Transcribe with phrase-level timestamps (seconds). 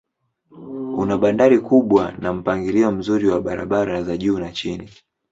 [0.99, 4.89] Una bandari kubwa na mpangilio mzuri wa barabara za juu na chini.